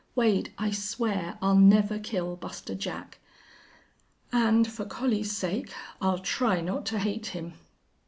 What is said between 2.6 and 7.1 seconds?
Jack. And for Collie's sake I'll try not to